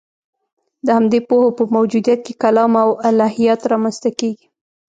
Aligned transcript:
د 0.85 0.87
همدې 0.97 1.19
پوهو 1.27 1.49
په 1.57 1.63
موجودیت 1.75 2.19
کې 2.25 2.33
کلام 2.43 2.71
او 2.83 2.89
الهیات 3.09 3.61
رامنځته 3.71 4.09
کېږي. 4.19 4.47